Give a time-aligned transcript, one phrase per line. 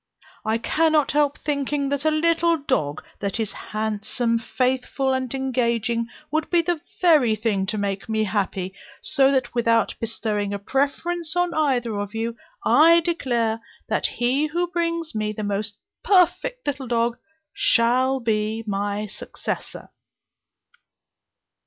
[0.43, 6.49] I cannot help thinking, that a little dog, that is handsome, faithful, and engaging, would
[6.49, 11.53] be the very thing to make me happy; so that without bestowing a preference on
[11.53, 12.35] either of you,
[12.65, 13.59] I declare
[13.89, 17.19] that he who brings me the most perfect little dog
[17.53, 19.91] shall be my successor."